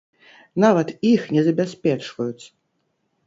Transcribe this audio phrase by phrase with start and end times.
[0.63, 2.45] Нават іх не забяспечваюць!!!